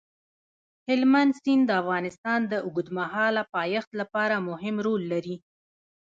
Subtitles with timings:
[0.89, 5.35] هلمند سیند د افغانستان د اوږدمهاله پایښت لپاره مهم رول لري.